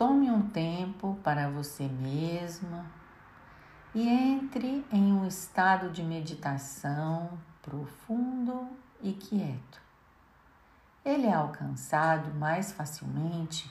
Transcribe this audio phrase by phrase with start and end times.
[0.00, 2.86] Tome um tempo para você mesma
[3.94, 8.66] e entre em um estado de meditação profundo
[9.02, 9.78] e quieto.
[11.04, 13.70] Ele é alcançado mais facilmente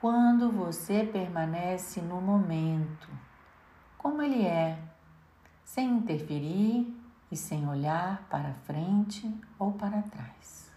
[0.00, 3.08] quando você permanece no momento,
[3.96, 4.76] como ele é,
[5.64, 7.00] sem interferir
[7.30, 10.73] e sem olhar para frente ou para trás.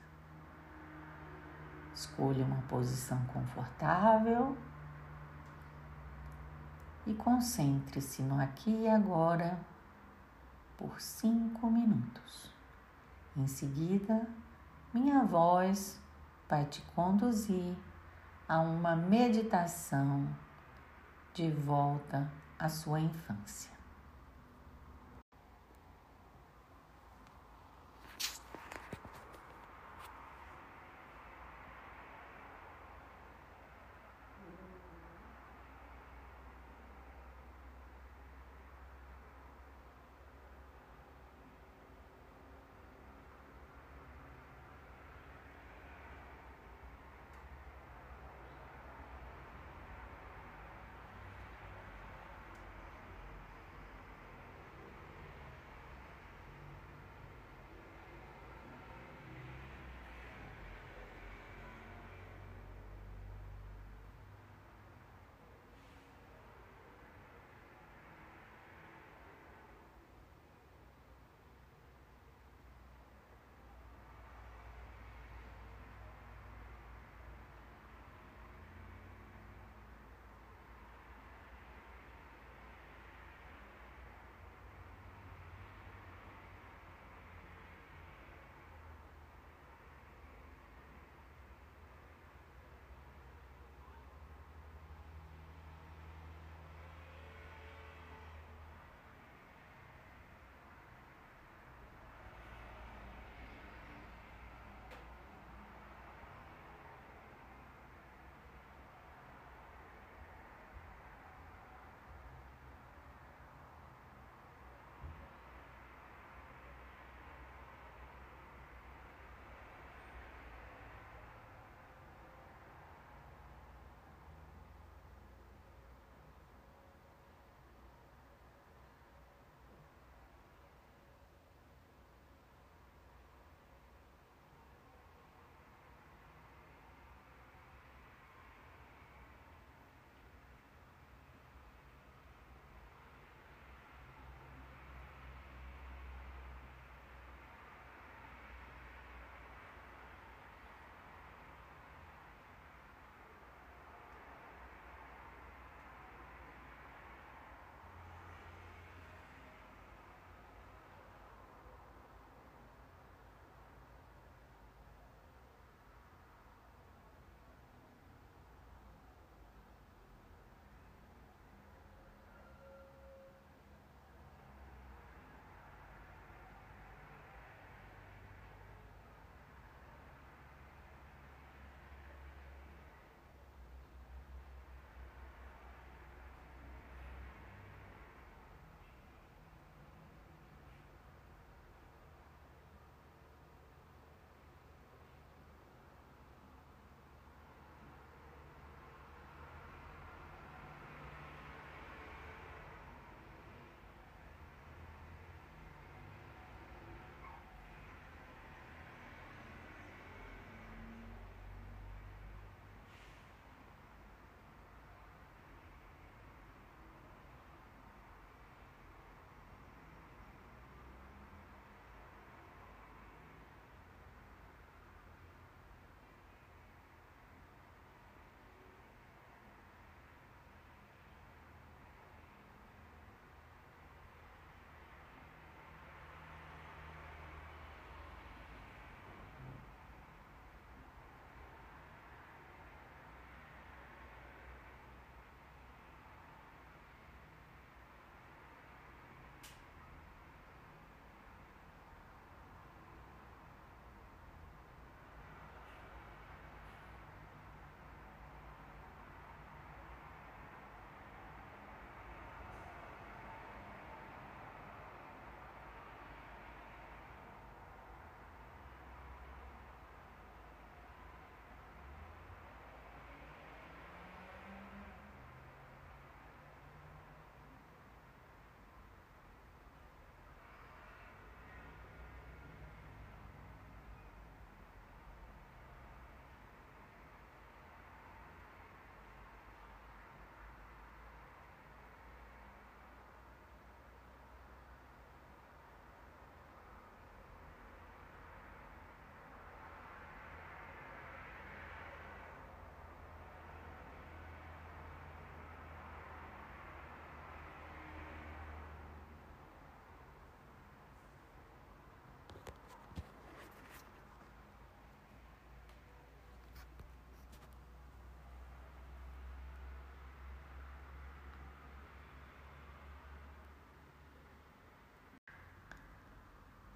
[1.97, 4.55] Escolha uma posição confortável
[7.07, 9.59] e concentre-se no aqui e agora
[10.77, 12.53] por cinco minutos.
[13.35, 14.29] Em seguida,
[14.93, 15.99] minha voz
[16.47, 17.75] vai te conduzir
[18.47, 20.27] a uma meditação
[21.33, 23.76] de volta à sua infância.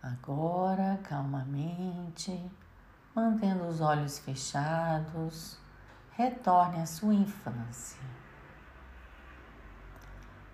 [0.02, 2.52] Agora, calmamente,
[3.14, 5.60] mantendo os olhos fechados,
[6.14, 8.02] retorne à sua infância.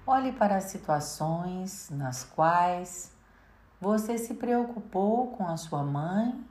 [0.06, 3.16] Olhe para as situações nas quais
[3.80, 6.46] você se preocupou com a sua mãe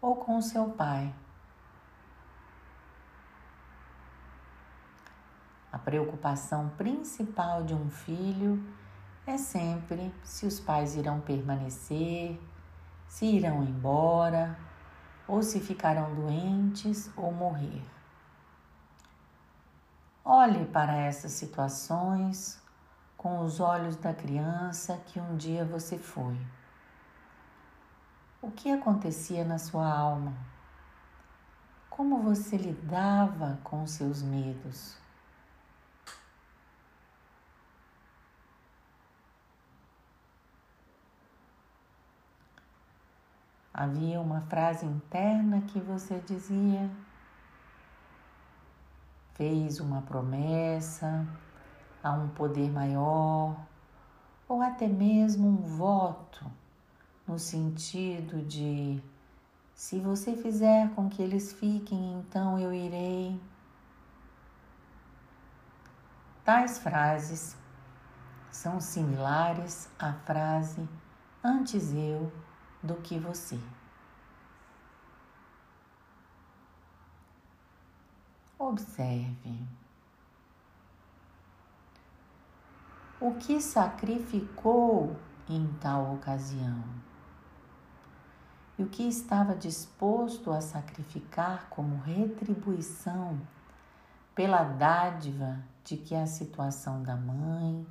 [0.00, 1.12] ou com seu pai.
[5.72, 8.62] A preocupação principal de um filho
[9.26, 12.40] é sempre se os pais irão permanecer,
[13.08, 14.56] se irão embora
[15.26, 17.82] ou se ficarão doentes ou morrer.
[20.24, 22.62] Olhe para essas situações
[23.16, 26.38] com os olhos da criança que um dia você foi.
[28.40, 30.32] O que acontecia na sua alma?
[31.90, 34.96] Como você lidava com seus medos?
[43.78, 46.90] Havia uma frase interna que você dizia:
[49.34, 51.26] fez uma promessa
[52.02, 53.54] a um poder maior,
[54.48, 56.50] ou até mesmo um voto,
[57.28, 58.98] no sentido de:
[59.74, 63.38] se você fizer com que eles fiquem, então eu irei.
[66.46, 67.58] Tais frases
[68.50, 70.88] são similares à frase
[71.44, 72.32] antes eu
[72.86, 73.58] do que você.
[78.58, 79.66] Observe.
[83.20, 85.16] O que sacrificou
[85.48, 86.82] em tal ocasião?
[88.78, 93.40] E o que estava disposto a sacrificar como retribuição
[94.34, 97.86] pela dádiva de que a situação da mãe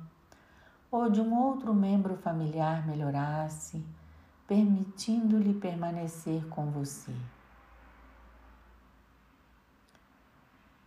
[0.90, 3.84] ou de um outro membro familiar melhorasse,
[4.46, 7.14] permitindo-lhe permanecer com você?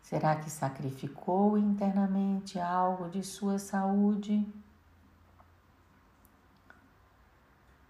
[0.01, 4.43] Será que sacrificou internamente algo de sua saúde?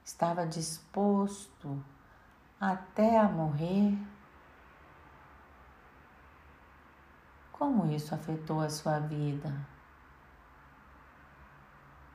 [0.03, 1.81] Estava disposto
[2.59, 3.97] até a morrer?
[7.53, 9.65] Como isso afetou a sua vida?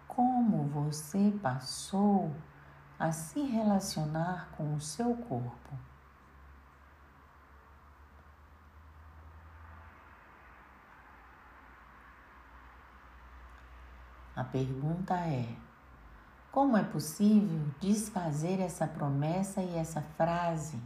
[0.07, 2.35] Como você passou
[2.99, 5.79] a se relacionar com o seu corpo?
[14.37, 15.57] A pergunta é:
[16.51, 20.81] como é possível desfazer essa promessa e essa frase?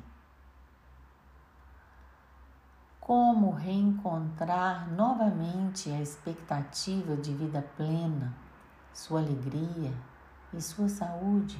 [3.00, 8.34] Como reencontrar novamente a expectativa de vida plena,
[8.92, 9.92] sua alegria
[10.52, 11.58] e sua saúde?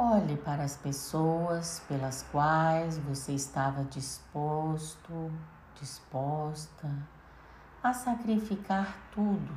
[0.00, 5.32] Olhe para as pessoas pelas quais você estava disposto,
[5.74, 6.88] disposta
[7.82, 9.52] a sacrificar tudo,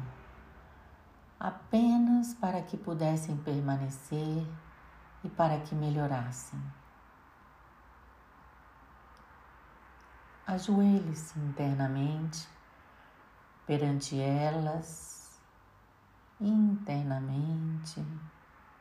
[1.40, 4.44] apenas para que pudessem permanecer
[5.24, 6.60] e para que melhorassem.
[10.48, 12.50] Ajoelhe-se internamente
[13.68, 15.40] perante elas,
[16.40, 18.04] internamente,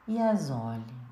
[0.09, 1.10] e as olhe.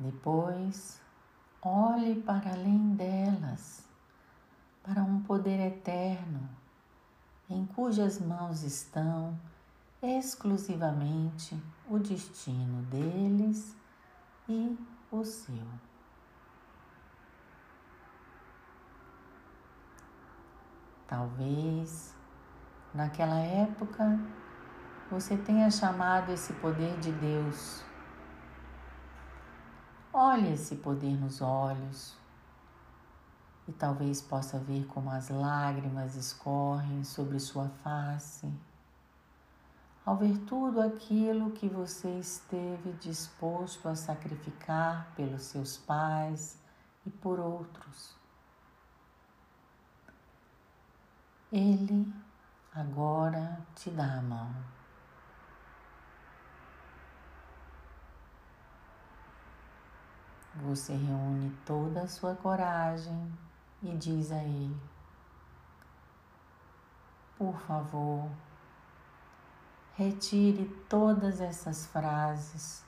[0.00, 0.98] Depois,
[1.60, 3.84] olhe para além delas,
[4.82, 6.48] para um poder eterno,
[7.50, 9.38] em cujas mãos estão
[10.02, 13.76] exclusivamente o destino deles
[14.48, 14.74] e
[15.12, 15.66] o seu.
[21.06, 22.14] Talvez
[22.94, 24.18] naquela época
[25.10, 27.89] você tenha chamado esse poder de Deus
[30.12, 32.16] Olhe esse poder nos olhos
[33.68, 38.52] e talvez possa ver como as lágrimas escorrem sobre sua face.
[40.04, 46.58] Ao ver tudo aquilo que você esteve disposto a sacrificar pelos seus pais
[47.06, 48.16] e por outros,
[51.52, 52.12] Ele
[52.74, 54.79] agora te dá a mão.
[60.62, 63.32] Você reúne toda a sua coragem
[63.82, 64.76] e diz a Ele:
[67.38, 68.30] Por favor,
[69.94, 72.84] retire todas essas frases,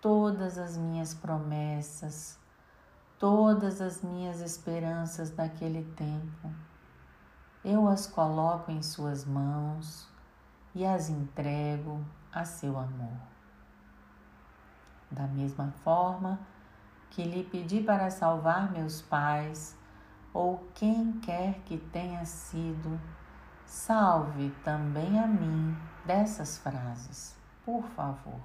[0.00, 2.38] todas as minhas promessas,
[3.18, 6.54] todas as minhas esperanças daquele tempo.
[7.64, 10.08] Eu as coloco em Suas mãos
[10.72, 13.18] e as entrego a seu amor.
[15.10, 16.38] Da mesma forma
[17.10, 19.76] que lhe pedi para salvar meus pais
[20.32, 23.00] ou quem quer que tenha sido,
[23.64, 27.34] salve também a mim dessas frases,
[27.64, 28.40] por favor.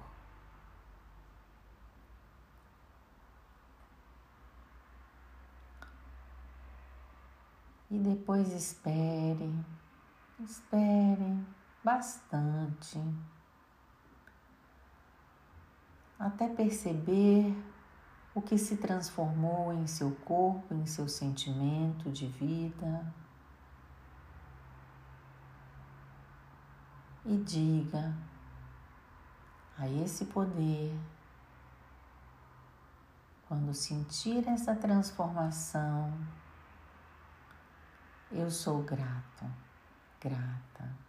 [7.90, 9.54] E depois espere,
[10.40, 11.44] espere
[11.84, 12.98] bastante,
[16.18, 17.54] até perceber
[18.34, 23.12] o que se transformou em seu corpo, em seu sentimento de vida.
[27.24, 28.14] E diga
[29.78, 30.98] a esse poder,
[33.46, 36.12] quando sentir essa transformação,
[38.30, 39.44] eu sou grato,
[40.20, 41.01] grata.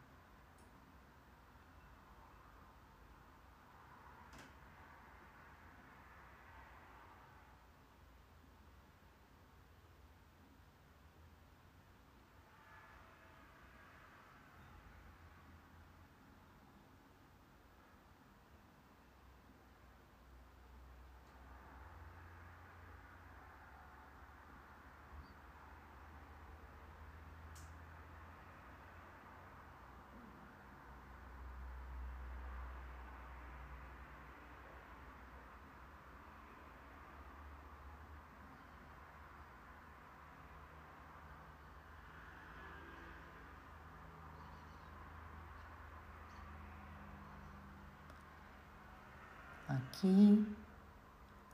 [49.94, 50.44] Aqui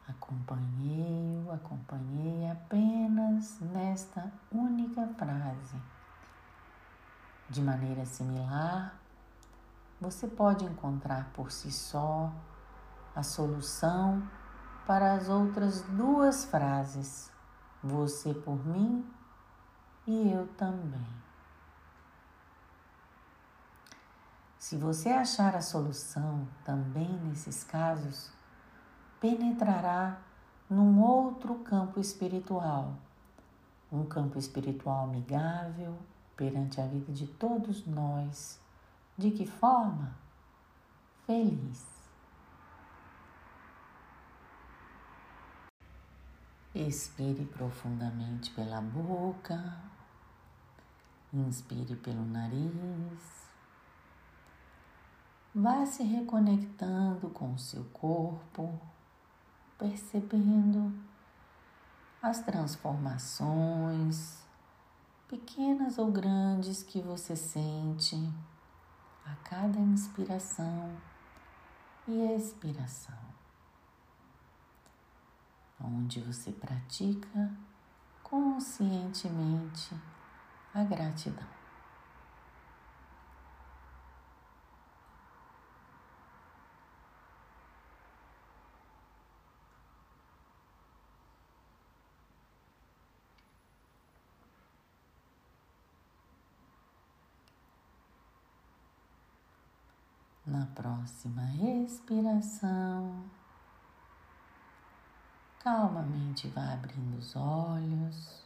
[0.08, 5.76] acompanhei-o, acompanhei apenas nesta única frase.
[7.50, 8.98] De maneira similar,
[10.00, 12.32] você pode encontrar por si só
[13.14, 14.26] a solução
[14.88, 17.30] para as outras duas frases:
[17.84, 19.06] você por mim
[20.08, 21.29] e eu também.
[24.60, 28.30] Se você achar a solução também nesses casos,
[29.18, 30.20] penetrará
[30.70, 32.94] num outro campo espiritual,
[33.90, 35.98] um campo espiritual amigável
[36.36, 38.60] perante a vida de todos nós.
[39.18, 40.14] De que forma?
[41.26, 41.88] Feliz.
[46.76, 49.78] Expire profundamente pela boca,
[51.34, 53.39] inspire pelo nariz.
[55.62, 58.80] Vá se reconectando com o seu corpo,
[59.78, 60.98] percebendo
[62.22, 64.42] as transformações,
[65.28, 68.16] pequenas ou grandes, que você sente
[69.26, 70.96] a cada inspiração
[72.08, 73.20] e expiração,
[75.84, 77.52] onde você pratica
[78.24, 79.94] conscientemente
[80.74, 81.59] a gratidão.
[100.50, 103.24] Na próxima respiração,
[105.60, 108.44] calmamente vá abrindo os olhos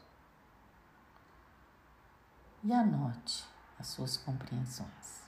[2.62, 3.46] e anote
[3.80, 5.23] as suas compreensões.